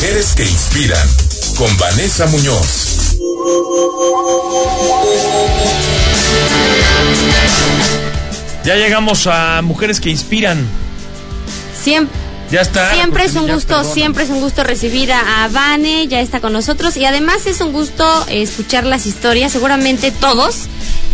Mujeres 0.00 0.34
que 0.34 0.44
inspiran 0.44 1.08
con 1.58 1.76
Vanessa 1.76 2.26
Muñoz. 2.28 3.18
Ya 8.64 8.76
llegamos 8.76 9.26
a 9.26 9.60
Mujeres 9.60 10.00
que 10.00 10.08
inspiran. 10.08 10.66
Siempre. 11.84 12.18
Ya 12.50 12.62
está. 12.62 12.92
Siempre 12.94 13.24
es 13.24 13.34
un 13.36 13.46
gusto, 13.48 13.74
siempre 13.94 14.24
es 14.24 14.30
un 14.30 14.40
gusto 14.40 14.64
recibir 14.64 15.12
a, 15.12 15.44
a 15.44 15.48
Vane, 15.48 16.08
ya 16.08 16.20
está 16.20 16.40
con 16.40 16.52
nosotros 16.52 16.96
y 16.96 17.04
además 17.04 17.46
es 17.46 17.60
un 17.60 17.72
gusto 17.72 18.04
escuchar 18.28 18.84
las 18.84 19.06
historias, 19.06 19.52
seguramente 19.52 20.10
todos, 20.10 20.62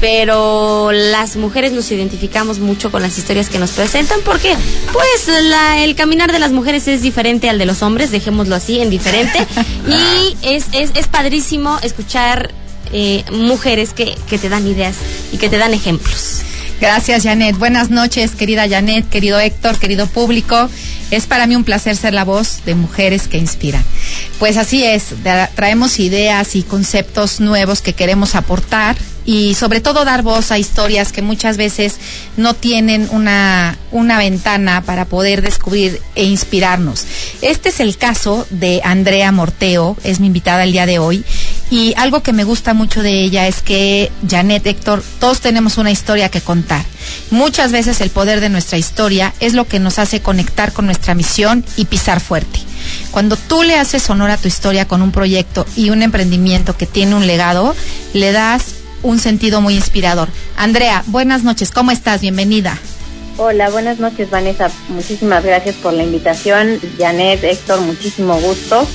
pero 0.00 0.92
las 0.92 1.36
mujeres 1.36 1.72
nos 1.72 1.90
identificamos 1.90 2.58
mucho 2.58 2.90
con 2.90 3.02
las 3.02 3.18
historias 3.18 3.48
que 3.50 3.58
nos 3.58 3.70
presentan 3.72 4.20
porque 4.24 4.54
pues 4.92 5.28
la- 5.44 5.78
el 5.84 5.94
caminar 5.94 6.32
de 6.32 6.38
las 6.38 6.52
mujeres 6.52 6.88
es 6.88 7.02
diferente 7.02 7.50
al 7.50 7.58
de 7.58 7.66
los 7.66 7.82
hombres, 7.82 8.10
dejémoslo 8.10 8.55
así, 8.55 8.80
en 8.80 8.88
diferente 8.91 9.38
y 9.88 10.36
es, 10.42 10.66
es, 10.72 10.91
es 10.94 11.06
padrísimo 11.06 11.78
escuchar 11.82 12.50
eh, 12.92 13.24
mujeres 13.32 13.92
que, 13.92 14.16
que 14.28 14.38
te 14.38 14.48
dan 14.48 14.66
ideas 14.66 14.94
y 15.32 15.38
que 15.38 15.48
te 15.48 15.58
dan 15.58 15.74
ejemplos. 15.74 16.41
Gracias, 16.80 17.22
Janet. 17.22 17.56
Buenas 17.56 17.88
noches, 17.88 18.32
querida 18.32 18.68
Janet, 18.68 19.08
querido 19.08 19.41
Héctor, 19.41 19.78
querido 19.78 20.06
público. 20.06 20.68
Es 21.10 21.27
para 21.27 21.46
mí 21.46 21.55
un 21.55 21.65
placer 21.65 21.96
ser 21.96 22.15
la 22.15 22.24
voz 22.24 22.65
de 22.65 22.74
mujeres 22.74 23.28
que 23.28 23.38
inspiran. 23.38 23.84
Pues 24.38 24.56
así 24.56 24.84
es, 24.84 25.14
traemos 25.55 25.98
ideas 26.01 26.56
y 26.56 26.62
conceptos 26.62 27.41
nuevos 27.41 27.80
que 27.80 27.92
queremos 27.92 28.34
aportar 28.34 28.97
y 29.27 29.55
sobre 29.55 29.80
todo 29.80 30.05
dar 30.05 30.23
voz 30.23 30.52
a 30.52 30.59
historias 30.59 31.12
que 31.12 31.20
muchas 31.20 31.56
veces 31.56 31.97
no 32.37 32.55
tienen 32.55 33.09
una, 33.11 33.77
una 33.91 34.19
ventana 34.19 34.83
para 34.83 35.05
poder 35.05 35.42
descubrir 35.42 36.00
e 36.14 36.24
inspirarnos. 36.24 37.05
Este 37.42 37.70
es 37.70 37.80
el 37.80 37.97
caso 37.98 38.47
de 38.50 38.80
Andrea 38.84 39.33
Morteo, 39.33 39.97
es 40.05 40.20
mi 40.20 40.28
invitada 40.28 40.64
el 40.64 40.73
día 40.73 40.86
de 40.86 41.00
hoy. 41.00 41.25
Y 41.69 41.95
algo 41.97 42.22
que 42.22 42.33
me 42.33 42.45
gusta 42.45 42.75
mucho 42.75 43.03
de 43.03 43.22
ella 43.22 43.48
es 43.48 43.61
que 43.61 44.12
Janet, 44.28 44.64
Héctor, 44.67 45.03
todos 45.19 45.41
tenemos 45.41 45.78
una 45.78 45.91
historia 45.91 46.28
que 46.28 46.41
contar. 46.41 46.84
Muchas 47.31 47.73
veces 47.73 48.00
el 48.00 48.11
poder 48.11 48.41
de 48.41 48.48
nuestra 48.48 48.78
historia 48.78 49.34
es 49.41 49.55
lo 49.55 49.67
que 49.67 49.81
nos 49.81 49.98
hace 49.98 50.20
conectar 50.20 50.73
con 50.73 50.86
nuestra 50.86 51.17
misión 51.17 51.64
y 51.77 51.86
pisar 51.86 52.20
fuerte. 52.20 52.61
Cuando 53.11 53.36
tú 53.36 53.64
le 53.64 53.77
haces 53.77 54.08
honor 54.11 54.31
a 54.31 54.36
tu 54.36 54.47
historia 54.47 54.86
con 54.86 55.03
un 55.03 55.11
proyecto 55.11 55.67
y 55.75 55.91
un 55.91 56.03
emprendimiento 56.03 56.77
que 56.77 56.86
tiene 56.86 57.17
un 57.17 57.27
legado, 57.27 57.75
le 58.12 58.30
das 58.30 58.77
un 59.03 59.19
sentido 59.19 59.61
muy 59.61 59.75
inspirador. 59.75 60.28
Andrea, 60.56 61.03
buenas 61.06 61.42
noches, 61.42 61.73
¿cómo 61.73 61.91
estás? 61.91 62.20
Bienvenida. 62.20 62.78
Hola, 63.39 63.70
buenas 63.70 63.98
noches 63.98 64.30
Vanessa. 64.30 64.70
Muchísimas 64.89 65.45
gracias 65.45 65.75
por 65.77 65.92
la 65.92 66.05
invitación. 66.05 66.78
Janet, 66.97 67.42
Héctor, 67.42 67.80
muchísimo 67.80 68.41
gusto. 68.41 68.86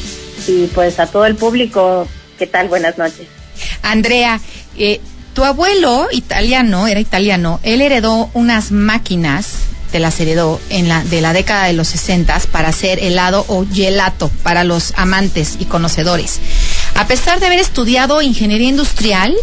Y 0.47 0.67
pues 0.67 0.99
a 0.99 1.05
todo 1.05 1.25
el 1.25 1.35
público, 1.35 2.07
¿qué 2.41 2.47
tal? 2.47 2.69
Buenas 2.69 2.97
noches. 2.97 3.27
Andrea, 3.83 4.41
eh, 4.75 4.99
tu 5.35 5.43
abuelo 5.43 6.07
italiano, 6.11 6.87
era 6.87 6.99
italiano, 6.99 7.59
él 7.61 7.83
heredó 7.83 8.31
unas 8.33 8.71
máquinas, 8.71 9.45
te 9.91 9.99
las 9.99 10.19
heredó 10.19 10.59
en 10.71 10.89
la, 10.89 11.03
de 11.03 11.21
la 11.21 11.33
década 11.33 11.65
de 11.65 11.73
los 11.73 11.89
60 11.89 12.35
para 12.51 12.69
hacer 12.69 12.97
helado 12.97 13.45
o 13.47 13.63
gelato 13.71 14.31
para 14.41 14.63
los 14.63 14.91
amantes 14.95 15.57
y 15.59 15.65
conocedores. 15.65 16.39
A 16.95 17.05
pesar 17.05 17.39
de 17.39 17.45
haber 17.45 17.59
estudiado 17.59 18.23
ingeniería 18.23 18.69
industrial, 18.69 19.35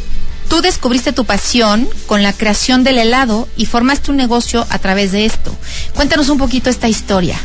tú 0.49 0.61
descubriste 0.61 1.13
tu 1.13 1.25
pasión 1.25 1.89
con 2.07 2.25
la 2.25 2.33
creación 2.33 2.83
del 2.83 2.99
helado 2.99 3.47
y 3.57 3.67
formaste 3.67 4.11
un 4.11 4.17
negocio 4.17 4.67
a 4.71 4.81
través 4.81 5.13
de 5.13 5.25
esto. 5.25 5.55
Cuéntanos 5.95 6.31
un 6.31 6.39
poquito 6.39 6.69
esta 6.69 6.89
historia. 6.89 7.39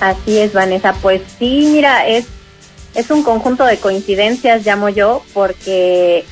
Así 0.00 0.38
es, 0.38 0.54
Vanessa. 0.54 0.94
Pues 0.94 1.20
sí, 1.38 1.68
mira, 1.70 2.06
es, 2.06 2.24
es 2.94 3.10
un 3.10 3.22
conjunto 3.22 3.64
de 3.64 3.78
coincidencias, 3.78 4.64
llamo 4.64 4.88
yo, 4.88 5.22
porque 5.32 6.24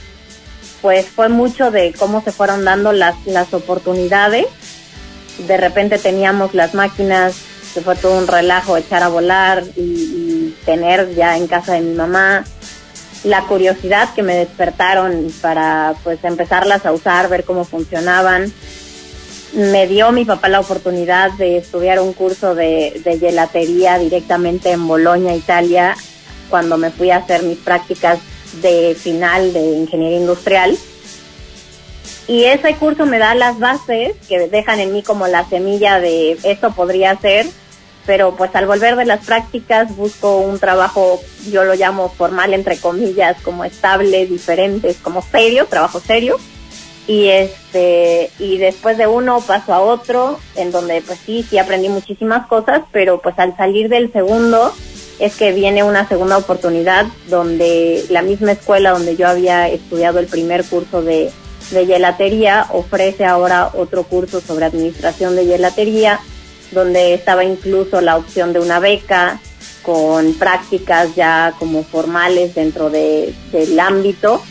pues 0.81 1.06
fue 1.06 1.28
mucho 1.28 1.70
de 1.70 1.92
cómo 1.97 2.22
se 2.22 2.32
fueron 2.32 2.64
dando 2.64 2.92
las, 2.92 3.14
las 3.26 3.53
oportunidades. 3.54 4.47
De 5.47 5.56
repente 5.56 5.98
teníamos 5.98 6.54
las 6.54 6.75
máquinas, 6.75 7.36
que 7.75 7.81
fue 7.81 7.97
todo 7.97 8.19
un 8.19 8.26
relajo 8.26 8.76
echar 8.76 9.03
a 9.03 9.09
volar 9.09 9.64
y, 9.76 9.81
y 9.81 10.56
tener 10.64 11.14
ya 11.14 11.36
en 11.36 11.47
casa 11.47 11.72
de 11.75 11.81
mi 11.81 11.94
mamá 11.94 12.44
la 13.25 13.42
curiosidad 13.42 14.12
que 14.15 14.22
me 14.22 14.34
despertaron 14.34 15.32
para 15.41 15.94
pues 16.03 16.19
empezarlas 16.25 16.84
a 16.84 16.92
usar, 16.92 17.28
ver 17.28 17.44
cómo 17.44 17.65
funcionaban. 17.65 18.53
Me 19.54 19.86
dio 19.86 20.12
mi 20.12 20.25
papá 20.25 20.48
la 20.48 20.60
oportunidad 20.60 21.31
de 21.32 21.59
estudiar 21.59 22.00
un 22.00 22.12
curso 22.15 22.54
de, 22.54 23.00
de 23.04 23.19
gelatería 23.19 23.98
directamente 23.98 24.70
en 24.72 24.88
Bolonia, 24.88 25.36
Italia, 25.36 25.94
cuando 26.52 26.76
me 26.76 26.90
fui 26.90 27.10
a 27.10 27.16
hacer 27.16 27.44
mis 27.44 27.56
prácticas 27.56 28.18
de 28.60 28.94
final 28.94 29.54
de 29.54 29.60
ingeniería 29.60 30.18
industrial. 30.18 30.76
Y 32.28 32.44
ese 32.44 32.74
curso 32.76 33.06
me 33.06 33.18
da 33.18 33.34
las 33.34 33.58
bases 33.58 34.14
que 34.28 34.48
dejan 34.48 34.78
en 34.78 34.92
mí 34.92 35.02
como 35.02 35.26
la 35.28 35.48
semilla 35.48 35.98
de 35.98 36.32
esto 36.42 36.72
podría 36.72 37.16
ser, 37.16 37.46
pero 38.04 38.36
pues 38.36 38.54
al 38.54 38.66
volver 38.66 38.96
de 38.96 39.06
las 39.06 39.24
prácticas 39.24 39.96
busco 39.96 40.36
un 40.36 40.58
trabajo, 40.58 41.22
yo 41.50 41.64
lo 41.64 41.74
llamo 41.74 42.10
formal 42.10 42.52
entre 42.52 42.76
comillas, 42.76 43.41
como 43.41 43.64
estable, 43.64 44.26
diferente, 44.26 44.94
como 45.02 45.22
serio, 45.22 45.64
trabajo 45.70 46.00
serio. 46.00 46.38
Y 47.08 47.28
este, 47.28 48.30
y 48.38 48.58
después 48.58 48.98
de 48.98 49.06
uno 49.06 49.41
paso 49.41 49.72
a 49.72 49.80
otro, 49.80 50.38
en 50.54 50.70
donde 50.70 51.00
pues 51.00 51.18
sí, 51.24 51.46
sí 51.48 51.56
aprendí 51.56 51.88
muchísimas 51.88 52.46
cosas, 52.46 52.82
pero 52.92 53.22
pues 53.22 53.38
al 53.38 53.56
salir 53.56 53.88
del 53.88 54.12
segundo 54.12 54.74
es 55.22 55.37
que 55.37 55.53
viene 55.53 55.84
una 55.84 56.09
segunda 56.09 56.37
oportunidad 56.37 57.06
donde 57.28 58.05
la 58.10 58.22
misma 58.22 58.53
escuela 58.53 58.91
donde 58.91 59.15
yo 59.15 59.28
había 59.28 59.69
estudiado 59.69 60.19
el 60.19 60.27
primer 60.27 60.65
curso 60.65 61.00
de, 61.00 61.31
de 61.71 61.87
gelatería 61.87 62.66
ofrece 62.71 63.25
ahora 63.25 63.71
otro 63.75 64.03
curso 64.03 64.41
sobre 64.41 64.65
administración 64.65 65.37
de 65.37 65.47
gelatería, 65.47 66.19
donde 66.72 67.15
estaba 67.15 67.44
incluso 67.44 68.00
la 68.00 68.16
opción 68.16 68.53
de 68.53 68.59
una 68.59 68.81
beca 68.81 69.41
con 69.84 70.34
prácticas 70.34 71.15
ya 71.15 71.54
como 71.56 71.84
formales 71.84 72.56
dentro 72.56 72.91
de, 72.91 73.33
del 73.53 73.78
ámbito. 73.78 74.43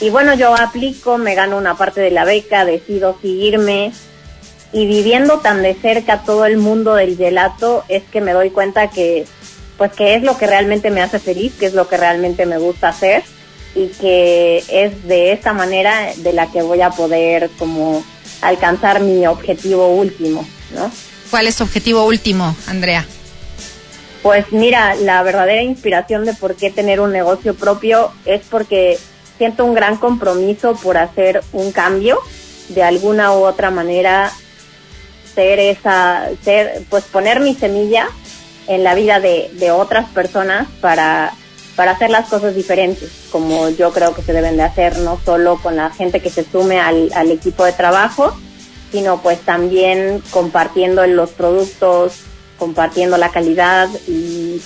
Y 0.00 0.10
bueno, 0.10 0.34
yo 0.34 0.52
aplico, 0.56 1.16
me 1.16 1.36
gano 1.36 1.56
una 1.56 1.76
parte 1.76 2.00
de 2.00 2.10
la 2.10 2.24
beca, 2.24 2.64
decido 2.64 3.16
seguirme 3.22 3.92
y 4.72 4.86
viviendo 4.86 5.38
tan 5.38 5.62
de 5.62 5.74
cerca 5.74 6.22
todo 6.24 6.44
el 6.44 6.58
mundo 6.58 6.96
del 6.96 7.16
gelato 7.16 7.84
es 7.88 8.02
que 8.02 8.20
me 8.20 8.32
doy 8.32 8.50
cuenta 8.50 8.90
que 8.90 9.26
pues 9.78 9.92
que 9.92 10.14
es 10.14 10.22
lo 10.22 10.36
que 10.38 10.46
realmente 10.46 10.90
me 10.90 11.02
hace 11.02 11.18
feliz, 11.18 11.54
que 11.58 11.66
es 11.66 11.74
lo 11.74 11.88
que 11.88 11.96
realmente 11.96 12.46
me 12.46 12.58
gusta 12.58 12.88
hacer 12.88 13.22
y 13.74 13.88
que 13.88 14.64
es 14.68 15.06
de 15.06 15.32
esta 15.32 15.52
manera 15.52 16.12
de 16.16 16.32
la 16.32 16.50
que 16.50 16.62
voy 16.62 16.80
a 16.80 16.90
poder 16.90 17.50
como 17.58 18.02
alcanzar 18.40 19.00
mi 19.00 19.26
objetivo 19.26 19.88
último, 19.88 20.46
¿no? 20.74 20.90
¿Cuál 21.30 21.46
es 21.46 21.56
tu 21.56 21.64
objetivo 21.64 22.04
último, 22.04 22.56
Andrea? 22.68 23.06
Pues 24.22 24.50
mira, 24.50 24.94
la 24.94 25.22
verdadera 25.22 25.62
inspiración 25.62 26.24
de 26.24 26.34
por 26.34 26.56
qué 26.56 26.70
tener 26.70 27.00
un 27.00 27.12
negocio 27.12 27.54
propio 27.54 28.12
es 28.24 28.42
porque 28.48 28.98
siento 29.36 29.64
un 29.64 29.74
gran 29.74 29.96
compromiso 29.98 30.74
por 30.74 30.96
hacer 30.96 31.42
un 31.52 31.70
cambio, 31.72 32.18
de 32.70 32.82
alguna 32.82 33.32
u 33.32 33.44
otra 33.44 33.70
manera 33.70 34.32
ser 35.34 35.60
esa, 35.60 36.28
ser, 36.42 36.82
pues 36.88 37.04
poner 37.04 37.40
mi 37.40 37.54
semilla 37.54 38.08
en 38.68 38.84
la 38.84 38.94
vida 38.94 39.20
de, 39.20 39.50
de 39.54 39.70
otras 39.70 40.08
personas 40.10 40.66
para, 40.80 41.32
para 41.76 41.92
hacer 41.92 42.10
las 42.10 42.28
cosas 42.28 42.54
diferentes, 42.54 43.10
como 43.30 43.68
yo 43.70 43.92
creo 43.92 44.14
que 44.14 44.22
se 44.22 44.32
deben 44.32 44.56
de 44.56 44.64
hacer, 44.64 44.98
no 44.98 45.20
solo 45.24 45.58
con 45.62 45.76
la 45.76 45.90
gente 45.90 46.20
que 46.20 46.30
se 46.30 46.44
sume 46.44 46.80
al, 46.80 47.10
al 47.14 47.30
equipo 47.30 47.64
de 47.64 47.72
trabajo, 47.72 48.36
sino 48.90 49.22
pues 49.22 49.40
también 49.40 50.22
compartiendo 50.30 51.06
los 51.06 51.30
productos, 51.30 52.14
compartiendo 52.58 53.18
la 53.18 53.30
calidad 53.30 53.88
y, 54.08 54.60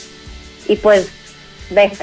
y 0.69 0.77
pues 0.77 1.09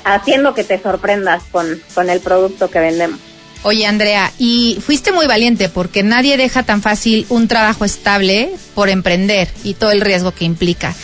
haciendo 0.03 0.53
que 0.53 0.63
te 0.63 0.81
sorprendas 0.81 1.43
con, 1.51 1.81
con 1.93 2.09
el 2.09 2.19
producto 2.19 2.69
que 2.69 2.79
vendemos. 2.79 3.19
Oye, 3.63 3.85
Andrea, 3.85 4.31
y 4.37 4.77
fuiste 4.85 5.11
muy 5.11 5.25
valiente 5.25 5.67
porque 5.67 6.03
nadie 6.03 6.37
deja 6.37 6.63
tan 6.63 6.81
fácil 6.81 7.25
un 7.29 7.47
trabajo 7.47 7.85
estable 7.85 8.51
por 8.75 8.87
emprender 8.87 9.49
y 9.63 9.73
todo 9.73 9.91
el 9.91 10.01
riesgo 10.01 10.31
que 10.31 10.45
implica. 10.45 10.95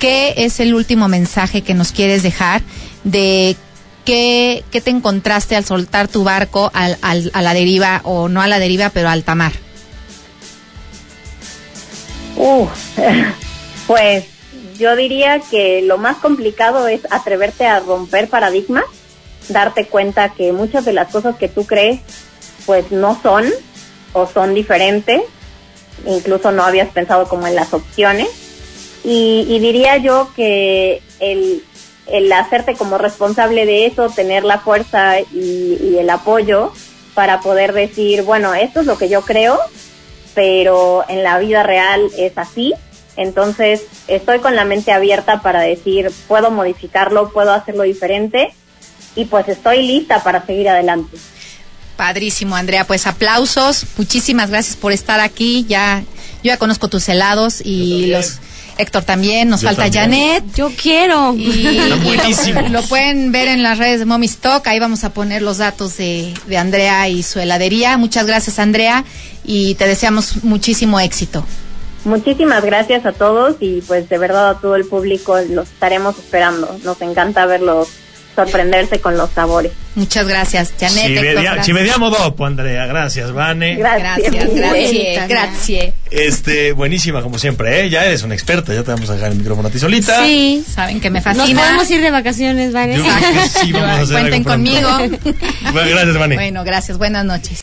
¿Qué 0.00 0.34
es 0.38 0.58
el 0.60 0.74
último 0.74 1.06
mensaje 1.08 1.62
que 1.62 1.74
nos 1.74 1.92
quieres 1.92 2.22
dejar 2.24 2.62
de 3.04 3.54
qué, 4.04 4.64
qué 4.72 4.80
te 4.80 4.90
encontraste 4.90 5.54
al 5.54 5.64
soltar 5.64 6.08
tu 6.08 6.24
barco 6.24 6.70
al, 6.74 6.98
al- 7.02 7.30
a 7.34 7.42
la 7.42 7.54
deriva, 7.54 8.00
o 8.04 8.28
no 8.28 8.40
a 8.42 8.48
la 8.48 8.58
deriva, 8.58 8.88
pero 8.90 9.08
a 9.08 9.12
alta 9.12 9.34
mar? 9.36 9.52
Uh, 12.36 12.66
pues 13.86 14.24
yo 14.78 14.96
diría 14.96 15.40
que 15.50 15.82
lo 15.82 15.98
más 15.98 16.16
complicado 16.16 16.88
es 16.88 17.02
atreverte 17.10 17.66
a 17.66 17.80
romper 17.80 18.28
paradigmas, 18.28 18.84
darte 19.50 19.84
cuenta 19.86 20.30
que 20.30 20.52
muchas 20.52 20.84
de 20.86 20.94
las 20.94 21.08
cosas 21.10 21.36
que 21.36 21.48
tú 21.48 21.66
crees 21.66 22.00
pues 22.64 22.90
no 22.90 23.20
son 23.22 23.44
o 24.14 24.26
son 24.26 24.54
diferentes, 24.54 25.20
incluso 26.06 26.52
no 26.52 26.62
habías 26.64 26.88
pensado 26.88 27.28
como 27.28 27.46
en 27.46 27.54
las 27.54 27.74
opciones. 27.74 28.28
Y, 29.04 29.46
y 29.48 29.58
diría 29.60 29.96
yo 29.96 30.30
que 30.36 31.02
el, 31.20 31.64
el 32.06 32.32
hacerte 32.32 32.74
como 32.74 32.98
responsable 32.98 33.66
de 33.66 33.86
eso, 33.86 34.10
tener 34.10 34.44
la 34.44 34.58
fuerza 34.58 35.20
y, 35.20 35.78
y 35.82 35.96
el 35.98 36.10
apoyo 36.10 36.72
para 37.14 37.40
poder 37.40 37.72
decir, 37.72 38.22
bueno, 38.22 38.54
esto 38.54 38.80
es 38.80 38.86
lo 38.86 38.98
que 38.98 39.08
yo 39.08 39.22
creo, 39.22 39.58
pero 40.34 41.04
en 41.08 41.22
la 41.22 41.38
vida 41.38 41.62
real 41.62 42.10
es 42.16 42.36
así. 42.36 42.74
Entonces 43.16 43.82
estoy 44.08 44.38
con 44.38 44.56
la 44.56 44.64
mente 44.64 44.92
abierta 44.92 45.42
para 45.42 45.60
decir, 45.60 46.10
puedo 46.28 46.50
modificarlo, 46.50 47.30
puedo 47.32 47.52
hacerlo 47.52 47.82
diferente 47.82 48.54
y 49.16 49.24
pues 49.26 49.48
estoy 49.48 49.82
lista 49.82 50.22
para 50.22 50.44
seguir 50.46 50.68
adelante. 50.68 51.16
Padrísimo, 51.96 52.56
Andrea. 52.56 52.86
Pues 52.86 53.06
aplausos. 53.06 53.84
Muchísimas 53.98 54.48
gracias 54.48 54.76
por 54.76 54.92
estar 54.92 55.20
aquí. 55.20 55.66
Ya, 55.68 56.02
yo 56.42 56.44
ya 56.44 56.56
conozco 56.56 56.88
tus 56.88 57.08
helados 57.10 57.60
y 57.62 58.06
los 58.06 58.38
Héctor 58.80 59.04
también. 59.04 59.48
Nos 59.48 59.60
Yo 59.60 59.68
falta 59.68 59.90
también. 59.90 60.10
Janet. 60.10 60.54
Yo 60.54 60.70
quiero. 60.80 61.32
Lo, 61.32 62.68
lo 62.70 62.82
pueden 62.82 63.32
ver 63.32 63.48
en 63.48 63.62
las 63.62 63.78
redes 63.78 64.00
de 64.00 64.06
Mommy 64.06 64.26
Stock. 64.26 64.66
Ahí 64.66 64.78
vamos 64.78 65.04
a 65.04 65.12
poner 65.12 65.42
los 65.42 65.58
datos 65.58 65.96
de, 65.96 66.34
de 66.46 66.56
Andrea 66.56 67.08
y 67.08 67.22
su 67.22 67.40
heladería. 67.40 67.96
Muchas 67.96 68.26
gracias, 68.26 68.58
Andrea. 68.58 69.04
Y 69.44 69.74
te 69.76 69.86
deseamos 69.86 70.44
muchísimo 70.44 71.00
éxito. 71.00 71.44
Muchísimas 72.04 72.64
gracias 72.64 73.04
a 73.04 73.12
todos 73.12 73.56
y 73.60 73.82
pues 73.82 74.08
de 74.08 74.16
verdad 74.16 74.50
a 74.50 74.54
todo 74.58 74.74
el 74.74 74.86
público 74.86 75.38
los 75.50 75.68
estaremos 75.68 76.18
esperando. 76.18 76.78
Nos 76.82 77.00
encanta 77.02 77.44
verlos 77.44 77.88
sorprenderse 78.34 78.98
con 79.00 79.16
los 79.16 79.30
sabores. 79.30 79.72
Muchas 79.96 80.26
gracias, 80.26 80.72
Janet. 80.78 81.06
Ci, 81.06 81.14
vedia- 81.14 81.62
ci 81.62 81.72
vediamo 81.72 82.10
dopo, 82.10 82.46
Andrea. 82.46 82.86
Gracias, 82.86 83.32
Vane. 83.32 83.76
Gracias. 83.76 84.32
Gracias, 84.54 85.28
gracias. 85.28 85.94
Este, 86.10 86.72
buenísima 86.72 87.22
como 87.22 87.38
siempre, 87.38 87.80
¿eh? 87.80 87.90
Ya 87.90 88.04
eres 88.04 88.22
una 88.22 88.34
experta, 88.34 88.72
ya 88.72 88.82
te 88.84 88.90
vamos 88.92 89.10
a 89.10 89.14
dejar 89.14 89.32
el 89.32 89.38
micrófono 89.38 89.68
a 89.68 89.70
ti 89.70 89.78
solita. 89.78 90.24
Sí. 90.24 90.64
Saben 90.66 91.00
que 91.00 91.10
me 91.10 91.20
Nos 91.20 91.36
fascina. 91.36 91.60
podemos 91.60 91.90
ir 91.90 92.00
de 92.02 92.10
vacaciones, 92.10 92.68
Yo 92.68 92.72
Vanessa. 92.74 93.18
creo 93.18 93.42
que 93.42 93.48
sí, 93.48 93.72
vamos 93.72 93.88
a 93.90 93.94
hacer 94.02 94.20
Cuenten 94.30 94.34
algo 94.34 94.50
conmigo. 94.50 94.88
Bueno, 95.72 95.90
gracias, 95.90 96.18
Vane. 96.18 96.34
Bueno, 96.36 96.64
gracias. 96.64 96.98
Buenas 96.98 97.24
noches. 97.24 97.58